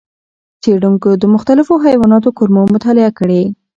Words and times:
څېړونکو 0.61 1.09
د 1.21 1.23
مختلفو 1.33 1.73
حیواناتو 1.85 2.29
کولمو 2.37 2.63
مطالعې 2.73 3.11
کړې. 3.19 3.41